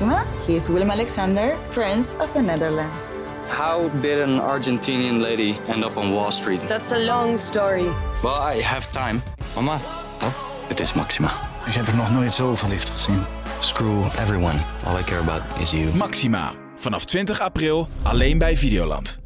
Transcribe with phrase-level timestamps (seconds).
[0.00, 0.24] Maxima.
[0.46, 3.10] He is Willem Alexander, Prince of the Netherlands.
[3.48, 6.60] How did an Argentinian lady end up on Wall Street?
[6.68, 7.88] That's a long story.
[8.22, 9.22] Well, I have time.
[9.54, 9.80] Mama,
[10.22, 10.32] Oh,
[10.68, 11.30] het is Maxima.
[11.66, 13.18] ik heb er nog nooit zo verliefd gezien.
[13.60, 14.58] Screw everyone.
[14.86, 15.94] All I care about is you.
[15.96, 16.52] Maxima.
[16.76, 19.18] Vanaf 20 april alleen bij Videoland.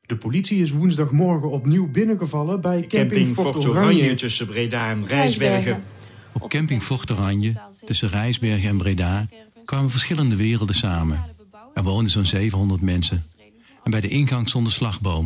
[0.00, 4.14] De politie is woensdagmorgen opnieuw binnengevallen bij camping, Fort Oranje.
[4.14, 5.84] tussen Breda en Rijsbergen.
[6.32, 7.52] Op camping Fort Oranje,
[7.84, 9.26] tussen Rijsbergen en Breda,
[9.70, 11.24] kwamen verschillende werelden samen.
[11.74, 13.24] Er woonden zo'n 700 mensen.
[13.84, 15.24] En bij de ingang stond een slagboom.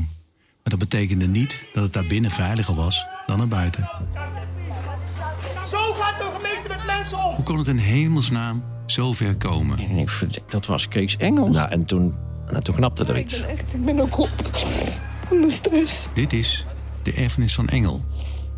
[0.62, 3.88] Maar dat betekende niet dat het daar binnen veiliger was dan er buiten.
[5.68, 7.34] Zo gaat de gemeente met mensen om!
[7.34, 9.78] Hoe kon het in hemelsnaam zo ver komen?
[9.78, 11.56] En ik verdik, dat was Kees Engels.
[11.56, 12.14] Nou, en toen,
[12.46, 13.40] nou, toen knapte er iets.
[13.40, 14.30] Echt, ik ben ook op
[15.28, 16.06] van de stress.
[16.14, 16.64] Dit is
[17.02, 18.04] De Erfenis van Engel.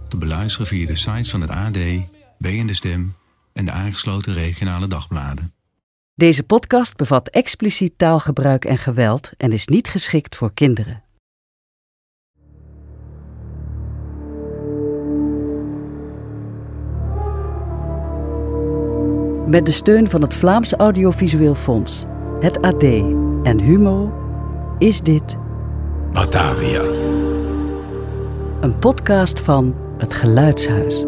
[0.09, 1.79] Te beluisteren via de sites van het AD,
[2.39, 3.15] B en de Stem
[3.53, 5.55] en de aangesloten regionale dagbladen.
[6.19, 11.03] Deze podcast bevat expliciet taalgebruik en geweld en is niet geschikt voor kinderen.
[19.47, 22.05] Met de steun van het Vlaams Audiovisueel Fonds,
[22.41, 22.83] het AD
[23.43, 24.13] en Humo
[24.79, 25.37] is dit
[26.13, 26.83] Batavia.
[28.61, 31.05] een podcast van Het Geluidshuis.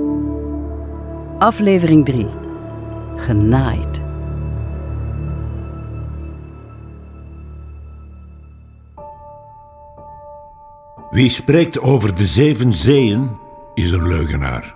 [1.38, 2.28] Aflevering 3.
[3.16, 3.97] Genaaid.
[11.18, 13.30] Wie spreekt over de zeven zeeën
[13.74, 14.74] is een leugenaar.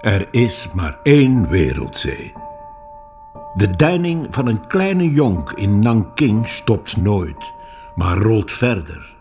[0.00, 2.32] Er is maar één wereldzee.
[3.54, 7.52] De deining van een kleine jonk in Nanking stopt nooit,
[7.94, 9.14] maar rolt verder.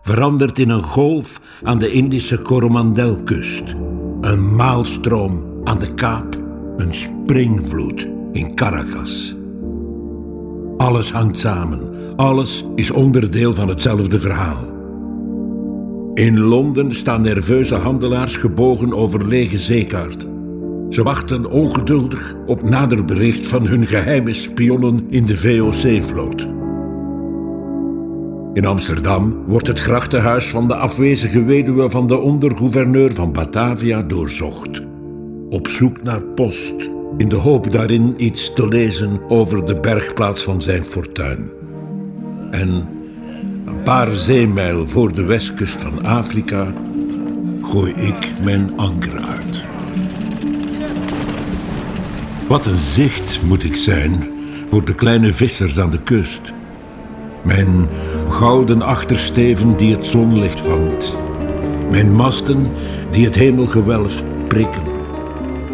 [0.00, 3.74] Verandert in een golf aan de Indische Coromandelkust.
[4.20, 6.34] Een maalstroom aan de Kaap.
[6.76, 9.36] Een springvloed in Caracas.
[10.76, 11.92] Alles hangt samen.
[12.16, 14.74] Alles is onderdeel van hetzelfde verhaal.
[16.14, 20.32] In Londen staan nerveuze handelaars gebogen over lege zeekaarten.
[20.88, 26.48] Ze wachten ongeduldig op nader bericht van hun geheime spionnen in de VOC-vloot.
[28.52, 34.82] In Amsterdam wordt het grachtenhuis van de afwezige weduwe van de ondergouverneur van Batavia doorzocht.
[35.48, 40.62] Op zoek naar post, in de hoop daarin iets te lezen over de bergplaats van
[40.62, 41.50] zijn fortuin.
[42.50, 42.88] En
[43.64, 46.72] een paar zeemijl voor de westkust van Afrika
[47.62, 49.62] gooi ik mijn anker uit.
[52.48, 54.28] Wat een zicht moet ik zijn
[54.68, 56.52] voor de kleine vissers aan de kust.
[57.42, 57.88] Mijn
[58.28, 61.18] gouden achtersteven die het zonlicht vangt.
[61.90, 62.66] Mijn masten
[63.10, 64.82] die het hemelgewelf prikken.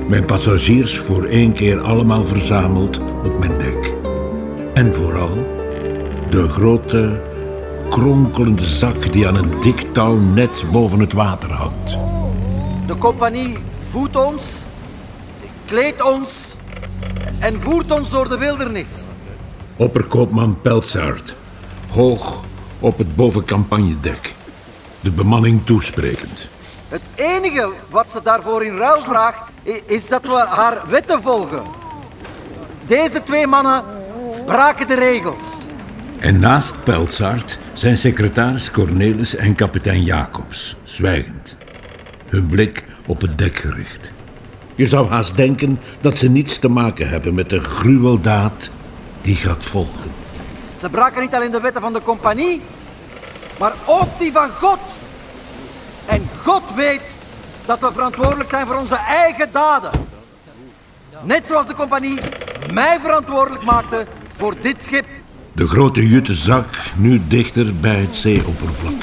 [0.08, 3.94] Mijn passagiers voor één keer allemaal verzameld op mijn dek.
[4.74, 5.48] En vooral
[6.30, 7.22] de grote,
[8.00, 11.98] kronkelende zak die aan een dik touw net boven het water hangt.
[12.86, 14.64] De compagnie voedt ons,
[15.66, 16.54] kleedt ons
[17.38, 19.08] en voert ons door de wildernis.
[19.76, 21.36] Opperkoopman Pelsaert,
[21.90, 22.44] hoog
[22.78, 24.34] op het bovencampagnedek.
[25.00, 26.50] De bemanning toesprekend.
[26.88, 29.42] Het enige wat ze daarvoor in ruil vraagt,
[29.86, 31.62] is dat we haar wetten volgen.
[32.86, 33.84] Deze twee mannen
[34.46, 35.68] braken de regels.
[36.20, 41.56] En naast Pelsaert zijn secretaris Cornelis en kapitein Jacobs, zwijgend.
[42.28, 44.12] Hun blik op het dek gericht.
[44.74, 48.70] Je zou haast denken dat ze niets te maken hebben met de gruweldaad
[49.20, 50.10] die gaat volgen.
[50.78, 52.62] Ze braken niet alleen de wetten van de compagnie,
[53.58, 54.80] maar ook die van God.
[56.06, 57.16] En God weet
[57.66, 59.90] dat we verantwoordelijk zijn voor onze eigen daden.
[61.22, 62.18] Net zoals de compagnie
[62.72, 65.04] mij verantwoordelijk maakte voor dit schip.
[65.60, 66.66] De grote jute zak
[66.96, 69.00] nu dichter bij het zeeoppervlak.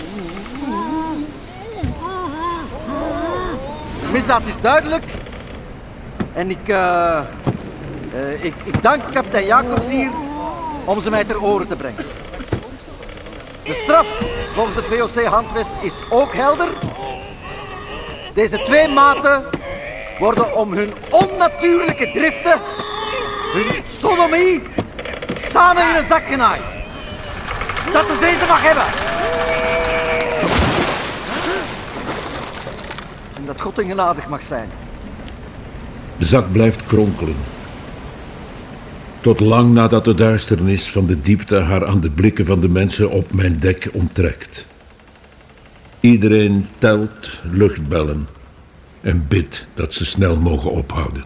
[4.01, 5.03] De misdaad is duidelijk.
[6.33, 10.09] En ik, eh, eh, ik, ik dank kapitein Jacobs hier
[10.85, 12.05] om ze mij ter oren te brengen.
[13.63, 14.07] De straf
[14.53, 16.69] volgens het VOC-handvest is ook helder.
[18.33, 19.43] Deze twee maten
[20.19, 22.61] worden om hun onnatuurlijke driften,
[23.53, 24.61] hun sodomie,
[25.39, 26.61] samen in een zak genaaid.
[27.93, 28.85] Dat de zee ze mag hebben.
[33.37, 34.69] En dat God hen genadig mag zijn.
[36.17, 37.35] De zak blijft kronkelen.
[39.21, 43.09] Tot lang nadat de duisternis van de diepte haar aan de blikken van de mensen
[43.09, 44.67] op mijn dek onttrekt.
[45.99, 48.27] Iedereen telt luchtbellen
[49.01, 51.23] en bidt dat ze snel mogen ophouden.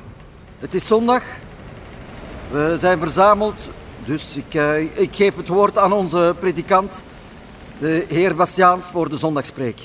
[0.60, 1.24] Het is zondag.
[2.52, 3.56] We zijn verzameld
[4.06, 7.04] Dus ik, uh, ik geef het woord aan onze predikant,
[7.80, 9.82] de heer Bastiaans, voor de zondagspreek.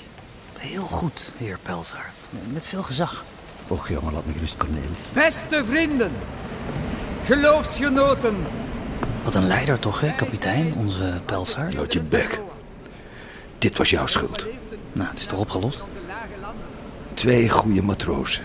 [0.58, 2.16] Heel goed, heer Pelsaert.
[2.52, 3.24] Met veel gezag.
[3.68, 5.10] Och jongen, laat me gerust, Cornelis.
[5.14, 6.12] Beste vrienden,
[7.24, 8.36] geloofsgenoten.
[9.24, 11.74] Wat een leider toch, hè, kapitein, onze Pelsaert?
[11.74, 12.40] Houd je bek.
[13.58, 14.46] Dit was jouw schuld.
[14.92, 15.84] Nou, het is toch opgelost?
[17.14, 18.44] Twee goede matrozen.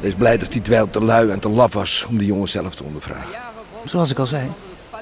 [0.00, 2.74] Wees blij dat die dweil te lui en te laf was om de jongen zelf
[2.74, 3.53] te ondervragen.
[3.84, 4.50] Zoals ik al zei,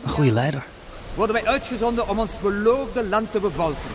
[0.04, 0.64] een goede leider.
[1.14, 3.88] Worden wij uitgezonden om ons beloofde land te bevolken.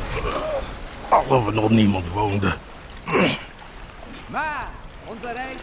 [1.10, 2.54] Alsof er nog niemand woonde.
[4.28, 4.68] Maar
[5.06, 5.62] onze reis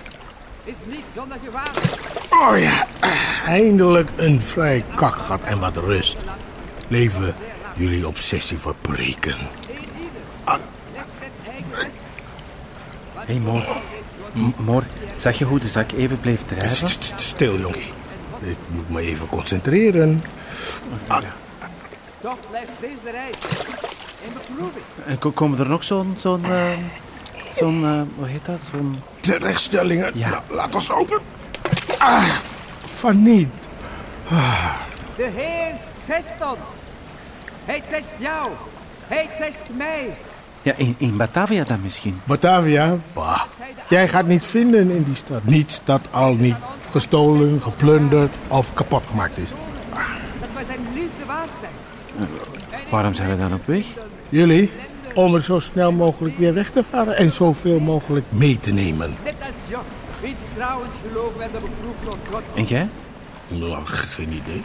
[0.64, 1.70] is niet zonder gevaar.
[2.30, 2.86] Oh ja,
[3.46, 6.16] eindelijk een vrij kakgat en wat rust.
[6.88, 7.34] Leven
[7.74, 9.36] jullie obsessie voor preken.
[10.44, 10.58] Ah.
[13.14, 13.66] Hé, hey, Mor.
[14.56, 14.82] Mor,
[15.16, 16.88] zag je hoe de zak even bleef drijven?
[17.16, 17.92] Stil, jongie.
[18.44, 20.22] Ik moet me even concentreren.
[21.06, 21.22] Ah.
[22.20, 23.36] Toch blijft deze reis
[24.22, 24.84] in beproeving.
[25.06, 26.14] En komen er nog zo'n...
[26.18, 26.70] zo'n uh,
[27.50, 27.82] zo'n...
[27.82, 28.60] Uh, hoe heet dat?
[28.72, 28.96] Zo'n...
[29.20, 30.10] Terechtstellingen?
[30.14, 30.30] Ja.
[30.30, 31.20] La, laat ons open.
[31.98, 32.28] Ah,
[32.84, 33.48] van niet.
[34.28, 34.74] Ah.
[35.16, 35.74] De Heer
[36.06, 36.58] test ons.
[37.64, 38.50] Hij test jou.
[39.06, 40.16] Hij test mij.
[40.62, 42.20] Ja, in, in Batavia dan misschien.
[42.24, 42.96] Batavia?
[43.12, 43.42] Bah.
[43.88, 45.44] Jij gaat niet vinden in die stad.
[45.44, 46.56] Niets dat al niet
[46.94, 49.50] gestolen, geplunderd of kapot gemaakt is.
[50.40, 51.72] Dat wij zijn liefde waard zijn.
[52.90, 53.86] Waarom zijn we dan op weg?
[54.28, 54.70] Jullie?
[55.14, 59.14] Om er zo snel mogelijk weer weg te varen en zoveel mogelijk mee te nemen.
[59.24, 59.84] Net als Job,
[60.20, 62.42] wiens trouw en geloof werden beproefd door God.
[62.54, 62.88] En jij?
[63.48, 64.62] Nou, geen idee.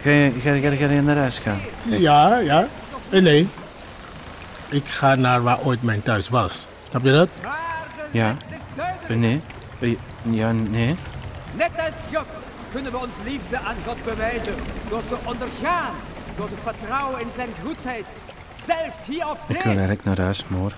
[0.00, 1.60] Ga je, ga, ga, ga je naar huis gaan?
[1.84, 2.68] Ja, ja.
[3.10, 3.48] Nee, nee.
[4.68, 6.66] Ik ga naar waar ooit mijn thuis was.
[6.88, 7.28] Snap je dat?
[8.10, 8.34] Ja.
[9.08, 9.40] Nee.
[10.22, 10.96] Ja, nee.
[11.56, 12.26] Net als Job
[12.72, 14.54] kunnen we ons liefde aan God bewijzen
[14.88, 15.94] door te ondergaan,
[16.36, 18.04] door te vertrouwen in zijn goedheid,
[18.66, 19.56] zelfs hier op zee.
[19.56, 20.74] Ik wil eigenlijk naar huis, Moor.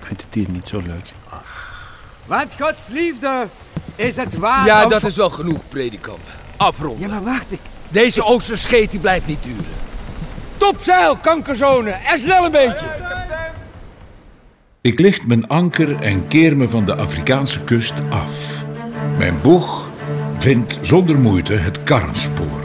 [0.00, 1.12] Ik vind het hier niet zo leuk.
[1.28, 1.82] Ach.
[2.26, 3.46] Want Gods liefde
[3.96, 4.66] is het waar.
[4.66, 6.30] Ja, dat is wel genoeg, predikant.
[6.56, 7.00] Afrond.
[7.00, 7.60] Ja, maar wacht ik.
[7.88, 9.64] Deze oosterscheet die blijft niet duren.
[10.56, 12.86] Topzeil, kankerzone, en snel een beetje.
[14.80, 18.64] Ik licht mijn anker en keer me van de Afrikaanse kust af.
[19.18, 19.88] Mijn boeg
[20.44, 22.62] vindt zonder moeite het karrenspoor.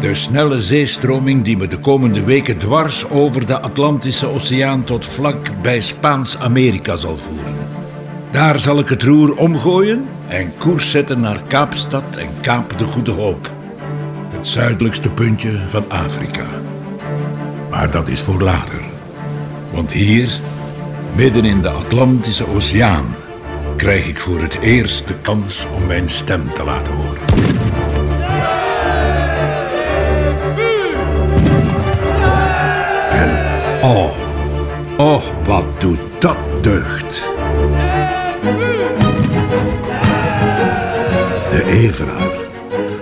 [0.00, 5.50] De snelle zeestroming die me de komende weken dwars over de Atlantische Oceaan tot vlak
[5.62, 7.54] bij Spaans-Amerika zal voeren.
[8.30, 13.10] Daar zal ik het roer omgooien en koers zetten naar Kaapstad en Kaap de Goede
[13.10, 13.52] Hoop.
[14.28, 16.46] Het zuidelijkste puntje van Afrika.
[17.70, 18.80] Maar dat is voor later.
[19.72, 20.40] Want hier,
[21.16, 23.14] midden in de Atlantische Oceaan,
[23.80, 27.20] krijg ik voor het eerst de kans om mijn stem te laten horen.
[33.10, 33.30] En
[33.82, 34.10] oh,
[34.98, 37.22] oh, wat doet dat deugd.
[41.50, 42.30] De Evenaar.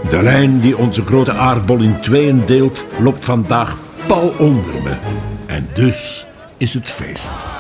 [0.09, 4.97] De lijn die onze grote aardbol in tweeën deelt, loopt vandaag pal onder me.
[5.47, 6.27] En dus
[6.57, 7.58] is het feest.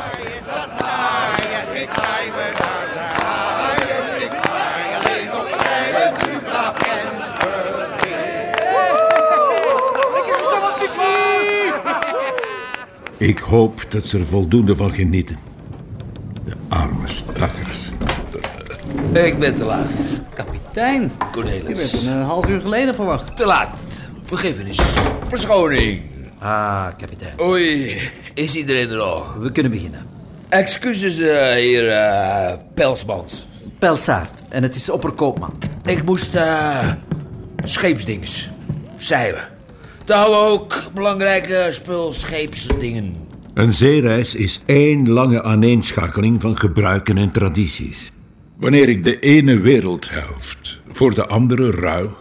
[13.28, 15.36] Ik hoop dat ze er voldoende van genieten.
[16.44, 17.90] De arme stakkers.
[19.12, 19.90] Ik ben te laat.
[20.34, 21.12] Kapitein.
[21.32, 21.68] Cornelis.
[21.68, 23.36] Je bent een half uur geleden verwacht.
[23.36, 23.78] Te laat.
[24.24, 24.78] Vergiffenis.
[25.26, 26.02] Verschoning.
[26.38, 27.40] Ah, kapitein.
[27.40, 28.00] Oei,
[28.34, 29.34] is iedereen er nog?
[29.34, 30.06] We kunnen beginnen.
[30.48, 33.46] Excuses, uh, heer uh, Pelsmans.
[33.78, 34.42] Pelsaert.
[34.48, 35.58] En het is opperkoopman.
[35.84, 36.92] Ik moest uh,
[37.64, 38.50] scheepsdinges.
[38.96, 39.57] Zeilen.
[40.08, 43.16] Te houden ook belangrijke spul scheepsdingen.
[43.54, 48.12] Een zeereis is één lange aaneenschakeling van gebruiken en tradities.
[48.56, 52.16] Wanneer ik de ene wereldhelft voor de andere ruil,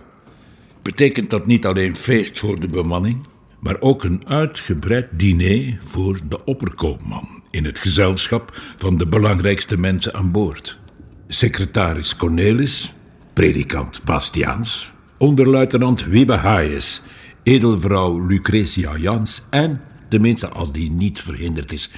[0.82, 3.28] betekent dat niet alleen feest voor de bemanning,
[3.60, 10.14] maar ook een uitgebreid diner voor de opperkoopman in het gezelschap van de belangrijkste mensen
[10.14, 10.80] aan boord.
[11.28, 12.94] Secretaris Cornelis,
[13.34, 17.02] predikant Bastiaans, onderluitenant Wiebe Hayes,
[17.48, 21.90] edelvrouw Lucretia Jans en, tenminste als die niet verhinderd is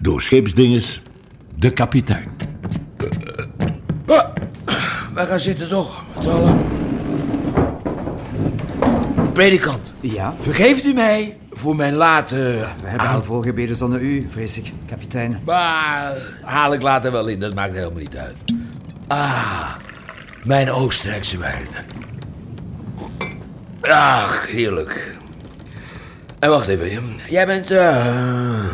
[0.00, 1.02] door scheepsdinges,
[1.54, 2.28] de kapitein.
[4.06, 4.24] Uh,
[5.14, 6.58] wij gaan zitten toch, met z'n allen.
[9.32, 9.92] Predikant.
[10.00, 10.34] Ja?
[10.40, 12.36] Vergeeft u mij voor mijn late...
[12.82, 15.40] We hebben al voorgebeden zonder u, vrees ik, kapitein.
[15.44, 18.36] Maar haal ik later wel in, dat maakt helemaal niet uit.
[19.06, 19.74] Ah,
[20.44, 21.66] mijn Oostenrijkse wijn.
[23.90, 25.14] Ach, heerlijk.
[26.38, 27.70] En wacht even, jij bent...
[27.70, 28.66] eh,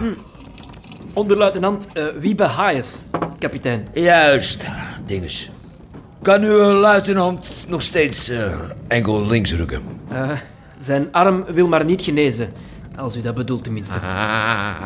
[1.13, 3.01] Onderluitenant uh, Wiebe Hayes,
[3.39, 3.89] kapitein.
[3.93, 4.65] Juist,
[5.07, 5.51] dinges.
[6.23, 8.53] Kan uw luitenant nog steeds eh,
[8.89, 9.83] enkel links rukken?
[10.13, 10.31] Uh,
[10.81, 12.53] zijn arm wil maar niet genezen.
[12.97, 13.99] Als u dat bedoelt tenminste.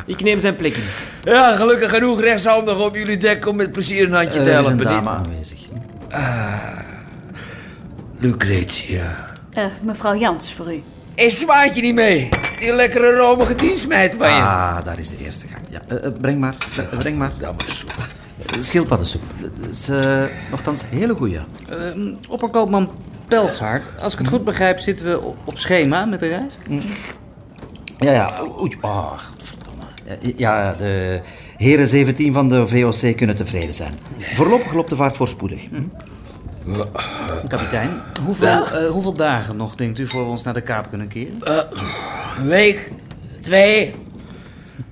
[0.06, 0.84] Ik neem zijn plek in.
[1.24, 4.66] Ja, gelukkig genoeg rechtshandig op jullie dek om met plezier een handje te Er is
[4.66, 4.72] helpen.
[4.72, 5.58] een dame aanwezig.
[6.10, 6.78] Ah,
[8.18, 9.31] Lucretia.
[9.52, 10.82] Eh, mevrouw Jans, voor u.
[11.14, 12.28] Is zwaantje niet mee?
[12.58, 14.34] Die lekkere romige dienstmeid van je.
[14.40, 15.62] Ah, daar is de eerste gang.
[15.68, 17.32] Ja, eh, eh, breng maar, bre- breng maar.
[17.38, 17.94] Dat maar soep.
[18.58, 19.22] Schildpaddensoep.
[19.40, 21.38] Dat is uh, nogthans hele goeie.
[21.68, 22.90] Ehm, opperkoopman
[23.28, 26.82] Pelshard, als ik het goed begrijp, zitten we op- schema met de reis?
[27.96, 28.42] Ja, ja.
[28.60, 29.82] Oei, oh, verdomme.
[30.04, 31.20] Ja, Ja, de
[31.56, 33.98] heren 17 van de VOC kunnen tevreden zijn.
[34.34, 35.64] Voorlopig loopt de vaart voorspoedig.
[35.68, 35.82] Hm?
[37.48, 37.90] Kapitein,
[38.24, 41.42] hoeveel, eh, hoeveel dagen nog, denkt u, voor we ons naar de Kaap kunnen keren?
[41.42, 41.56] Eh,
[42.38, 42.92] een week,
[43.40, 43.94] twee,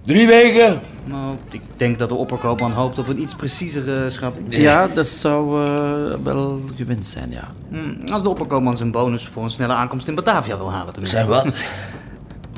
[0.05, 0.81] drie weken.
[1.05, 4.57] Nou, ik denk dat de opperkoopman hoopt op een iets preciezere schatting.
[4.57, 7.49] Ja, dat zou eh, wel gewend zijn, ja.
[7.71, 11.17] Hm, Als de opperkoopman zijn bonus voor een snelle aankomst in Batavia wil halen tenminste.
[11.17, 11.47] Zijn wat?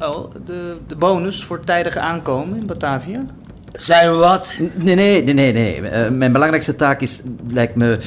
[0.03, 3.25] Oh, de, de bonus voor tijdige aankomen in Batavia?
[3.73, 4.53] Zijn wat?
[4.75, 5.53] Nee, nee, nee, nee.
[5.53, 5.89] nee.
[5.89, 7.99] Eh, mijn belangrijkste taak is, lijkt me,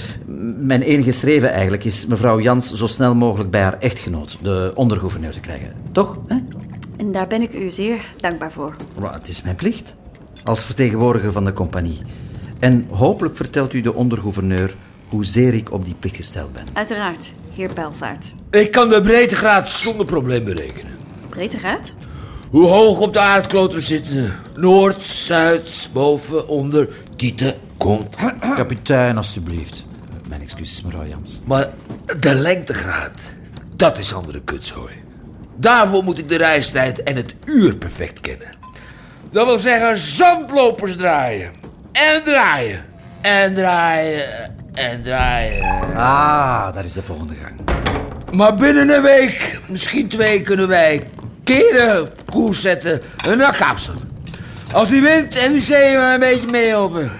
[0.57, 5.31] mijn enige streven eigenlijk, is mevrouw Jans zo snel mogelijk bij haar echtgenoot, de ondergouverneur,
[5.31, 5.73] te krijgen.
[5.91, 6.17] Toch?
[6.27, 6.35] Hè?
[6.97, 8.75] En daar ben ik u zeer dankbaar voor.
[8.99, 9.95] Maar het is mijn plicht,
[10.43, 12.01] als vertegenwoordiger van de compagnie.
[12.59, 14.75] En hopelijk vertelt u de ondergouverneur
[15.09, 16.65] hoezeer ik op die plicht gesteld ben.
[16.73, 18.33] Uiteraard, heer Pelsaert.
[18.51, 20.91] Ik kan de breedtegraad zonder probleem berekenen.
[21.29, 21.93] Breedtegraad?
[22.55, 24.35] Hoe hoog op de aardkloot we zitten.
[24.55, 28.17] Noord, zuid, boven, onder, tieten, komt.
[28.55, 29.85] Kapitein, alstublieft.
[30.29, 31.41] Mijn excuses, mevrouw Jans.
[31.45, 31.69] Maar
[32.19, 33.21] de lengtegraad,
[33.75, 34.93] dat is andere kutzooi.
[35.55, 38.49] Daarvoor moet ik de reistijd en het uur perfect kennen.
[39.31, 41.51] Dat wil zeggen zandlopers draaien.
[41.91, 42.85] En draaien.
[43.21, 44.25] En draaien.
[44.73, 45.63] En draaien.
[45.95, 47.59] Ah, daar is de volgende gang.
[48.31, 51.01] Maar binnen een week, misschien twee, kunnen wij
[51.45, 53.95] keren, koers zetten en naar Kaapstad.
[54.71, 57.11] Als die wind en die zee maar een beetje meehelpen.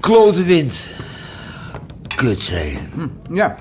[0.00, 0.86] Klote wind.
[2.14, 2.78] Kutzee.
[3.30, 3.56] Ja.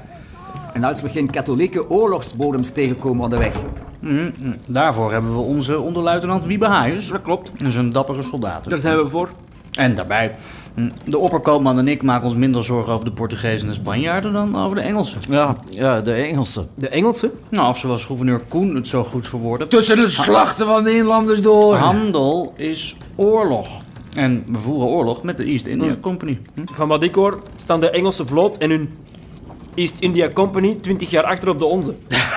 [0.74, 3.54] En als we geen katholieke oorlogsbodems tegenkomen onderweg.
[4.00, 4.54] Hm, hm.
[4.66, 7.08] Daarvoor hebben we onze onderluitenant Wiebe Hayes.
[7.08, 7.52] Dat klopt.
[7.58, 8.70] Dat is een dappere soldaat.
[8.70, 9.30] Daar zijn we voor.
[9.74, 10.36] En daarbij,
[10.74, 14.58] hm, de opperkoopman en ik maken ons minder zorgen over de Portugezen en Spanjaarden dan
[14.58, 15.22] over de Engelsen.
[15.30, 16.70] Ja, ja de Engelsen.
[16.76, 17.32] De Engelsen?
[17.50, 19.68] Nou, of zoals gouverneur Koen het zo goed verwoordde.
[19.68, 21.76] Tussen de slachten van de inlanders door.
[21.76, 23.68] Handel is oorlog.
[24.14, 26.40] En we voeren oorlog met de East India Company.
[26.56, 26.62] Hm?
[26.74, 28.90] Van wat ik hoor, staan de Engelse vloot en hun
[29.76, 31.96] East India Company 20 jaar achter op de onze.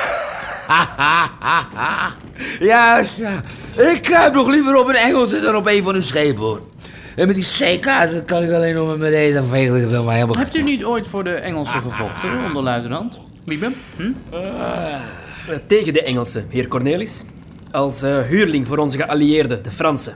[2.60, 3.42] Juist, ja.
[3.76, 6.60] Ik kruip nog liever op een Engelse dan op een van uw schepen, hoor.
[7.16, 9.14] En met die zeekaarten kan ik alleen nog met mijn.
[9.82, 10.36] Ik wil maar helemaal...
[10.36, 13.18] Hebt u niet ooit voor de Engelsen gevochten, onderluitenant?
[13.44, 13.72] Wiebe?
[13.96, 14.10] Hm?
[14.30, 17.24] Eh, tegen de Engelsen, heer Cornelis.
[17.70, 20.14] Als eh, huurling voor onze geallieerden, de Fransen.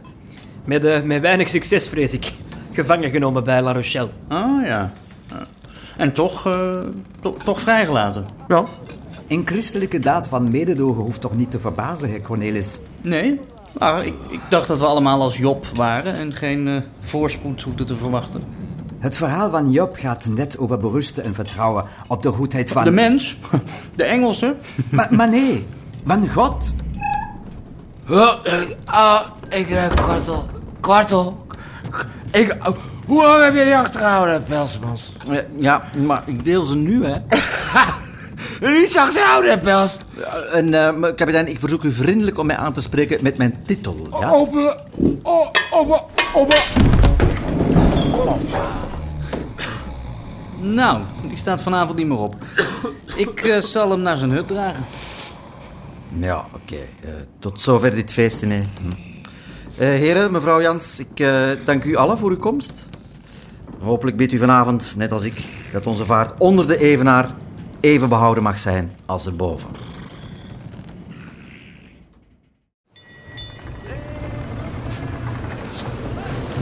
[0.65, 2.33] Met, eh, met weinig succes, vrees ik.
[2.73, 4.09] Gevangen genomen bij La Rochelle.
[4.29, 4.93] Oh ja.
[5.97, 6.79] En toch, eh,
[7.23, 8.25] to- toch vrijgelaten.
[8.49, 8.65] Ja.
[9.29, 12.79] Een christelijke daad van mededogen hoeft toch niet te verbazen, heer Cornelis?
[13.01, 13.41] Nee,
[13.79, 17.87] maar ik, ik dacht dat we allemaal als Job waren en geen eh, voorspoed hoefden
[17.87, 18.43] te verwachten.
[18.99, 22.85] Het verhaal van Job gaat net over berusten en vertrouwen op de goedheid van...
[22.85, 23.37] De mens,
[23.95, 24.57] de Engelsen.
[24.91, 25.67] Maar, maar nee,
[26.07, 26.73] van God.
[28.11, 30.49] Oh, ik, ah, ik ruik kwartel.
[30.81, 31.47] Kwartel.
[32.33, 35.13] Ik, oh, hoe lang heb je die achtergehouden, Pelsmans?
[35.29, 37.17] Eh, Ja, maar ik deel ze nu, hè.
[38.61, 39.99] Niets achterhouden, Pels.
[40.53, 43.55] En, eh, maar, kapitein, ik verzoek u vriendelijk om mij aan te spreken met mijn
[43.67, 44.31] titel, ja?
[44.31, 44.77] Open.
[45.23, 46.01] Oh, open.
[46.35, 46.57] Open.
[50.61, 52.35] Nou, die staat vanavond niet meer op.
[53.17, 54.85] Ik eh, zal hem naar zijn hut dragen.
[56.19, 56.75] Ja, oké.
[56.75, 58.69] eh, tot zover dit feest, nee.
[58.81, 58.91] Hm.
[59.83, 62.87] Eh, heren, mevrouw Jans, ik eh, dank u allen voor uw komst.
[63.81, 65.41] Hopelijk bidt u vanavond, net als ik,
[65.73, 67.31] dat onze vaart onder de evenaar
[67.81, 69.69] even behouden mag zijn als erboven.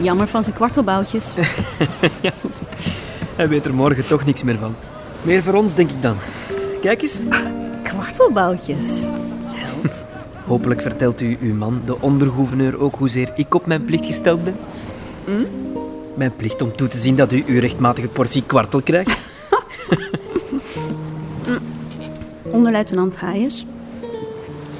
[0.00, 1.35] Jammer van zijn kwartelboutjes.
[3.37, 4.75] Hij weet er morgen toch niks meer van.
[5.23, 6.16] Meer voor ons, denk ik dan.
[6.80, 7.23] Kijk eens.
[7.83, 9.02] Kwartelboutjes.
[10.47, 14.56] Hopelijk vertelt u uw man, de ondergouverneur, ook hoezeer ik op mijn plicht gesteld ben.
[16.14, 19.18] Mijn plicht om toe te zien dat u uw rechtmatige portie kwartel krijgt.
[22.54, 23.66] Onderluitenant Hayes.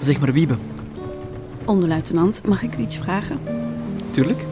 [0.01, 0.55] Zeg maar Wiebe.
[1.65, 3.39] Onderluitenant, mag ik u iets vragen?
[4.11, 4.45] Tuurlijk.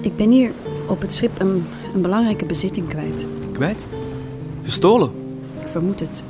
[0.00, 0.50] Ik ben hier
[0.86, 3.26] op het schip een, een belangrijke bezitting kwijt.
[3.52, 3.86] Kwijt?
[4.62, 5.10] Gestolen?
[5.60, 6.22] Ik vermoed het.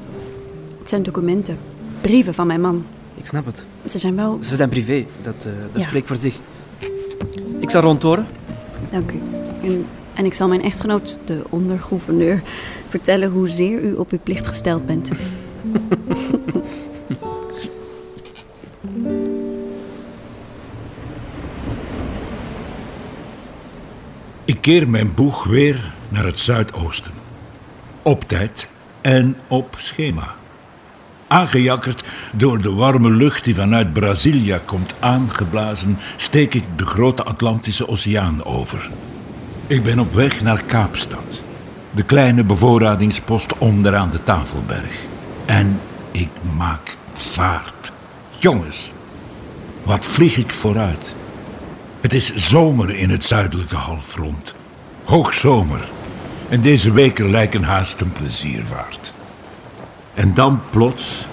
[0.78, 1.58] Het zijn documenten.
[2.00, 2.84] Brieven van mijn man.
[3.14, 3.64] Ik snap het.
[3.86, 4.38] Ze zijn wel...
[4.40, 5.04] Ze zijn privé.
[5.22, 5.88] Dat, eh, dat Ja.
[5.88, 6.38] spreekt voor zich.
[7.58, 8.26] Ik zal rondhoren.
[8.90, 9.20] Dank u.
[9.62, 12.42] En, en ik zal mijn echtgenoot, de ondergouverneur,
[12.88, 15.10] vertellen hoezeer u op uw plicht gesteld bent.
[24.62, 27.12] keer mijn boeg weer naar het zuidoosten.
[28.02, 30.34] Op tijd en op schema.
[31.28, 37.88] Aangejakkerd door de warme lucht die vanuit Brazilia komt aangeblazen, steek ik de grote Atlantische
[37.88, 38.90] Oceaan over.
[39.66, 41.42] Ik ben op weg naar Kaapstad,
[41.90, 44.96] de kleine bevoorradingspost onderaan de Tafelberg.
[45.44, 47.92] En ik maak vaart.
[48.38, 48.92] Jongens,
[49.82, 51.14] wat vlieg ik vooruit?
[52.12, 54.54] Het is zomer in het zuidelijke halfrond.
[55.04, 55.90] Hoogzomer.
[56.48, 59.12] En deze weken lijken haast een pleziervaart.
[60.14, 61.26] En dan plots,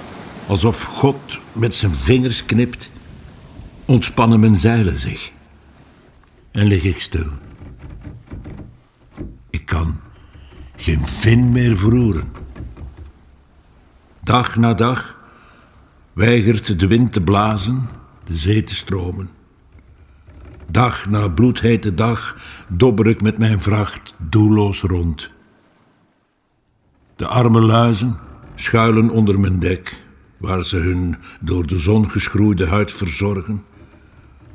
[0.47, 2.89] alsof God met zijn vingers knipt,
[3.85, 5.31] ontspannen mijn zeilen zich.
[6.51, 7.31] En lig ik stil.
[9.49, 9.99] Ik kan
[10.75, 12.31] geen vin meer verroeren.
[14.23, 15.17] Dag na dag
[16.13, 17.89] weigert de wind te blazen,
[18.23, 19.38] de zee te stromen.
[20.71, 25.31] Dag na bloedhete dag dobber ik met mijn vracht doelloos rond.
[27.15, 28.17] De arme luizen
[28.55, 29.97] schuilen onder mijn dek,
[30.37, 33.63] waar ze hun door de zon geschroeide huid verzorgen,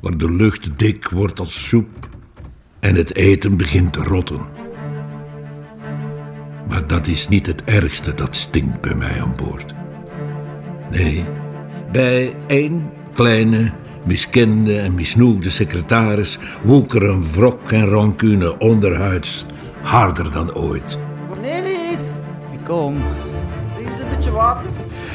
[0.01, 2.09] waar de lucht dik wordt als soep
[2.79, 4.47] en het eten begint te rotten.
[6.67, 9.73] Maar dat is niet het ergste dat stinkt bij mij aan boord.
[10.91, 11.25] Nee,
[11.91, 13.73] bij één kleine,
[14.05, 19.45] miskende en misnoegde secretaris woekeren wrok en rancune onderhuids
[19.81, 20.97] harder dan ooit.
[21.29, 21.99] Cornelis,
[22.53, 22.95] Ik kom.
[23.75, 24.69] breng eens een beetje water.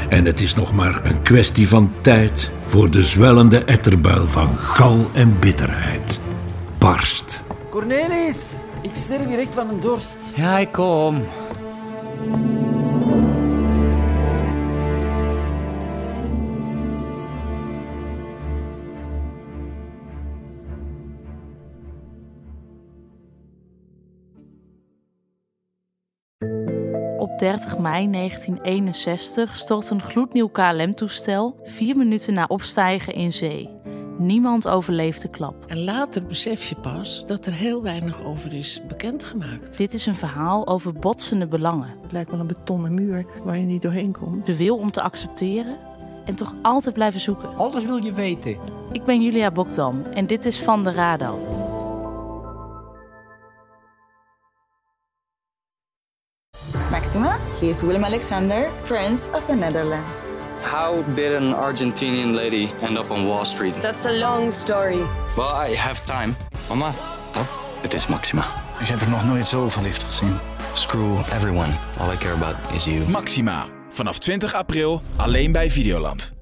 [0.08, 5.10] En het is nog maar een kwestie van tijd voor de zwellende etterbuil van gal
[5.12, 6.20] en bitterheid
[6.78, 7.42] barst.
[7.70, 8.36] Cornelis,
[8.82, 10.16] ik sterf hier echt van een dorst.
[10.34, 11.22] Ja, ik kom.
[27.40, 33.70] 30 mei 1961 stort een gloednieuw KLM-toestel vier minuten na opstijgen in zee.
[34.18, 35.64] Niemand overleeft de klap.
[35.66, 39.76] En later besef je pas dat er heel weinig over is bekendgemaakt.
[39.76, 41.94] Dit is een verhaal over botsende belangen.
[42.02, 44.46] Het lijkt wel een betonnen muur waar je niet doorheen komt.
[44.46, 45.76] De wil om te accepteren
[46.24, 47.56] en toch altijd blijven zoeken.
[47.56, 48.56] Alles wil je weten.
[48.92, 51.69] Ik ben Julia Bokdam en dit is Van de Radar.
[57.60, 60.24] He is Willem Alexander, Prince of the Netherlands.
[60.62, 63.74] How did an Argentinian lady end up on Wall Street?
[63.82, 65.02] That's a long story.
[65.36, 66.36] Well, I have time.
[66.68, 66.94] Mama,
[67.36, 67.46] oh,
[67.82, 68.42] het is Maxima.
[68.80, 70.38] Ik heb er nog nooit zo verliefd gezien.
[70.74, 71.72] Screw everyone.
[71.98, 73.08] All I care about is you.
[73.08, 73.66] Maxima.
[73.90, 76.39] Vanaf 20 april alleen bij Videoland.